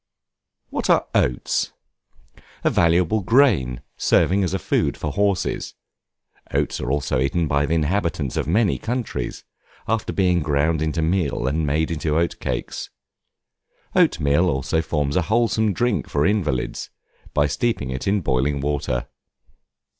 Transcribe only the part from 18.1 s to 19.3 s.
boiling water.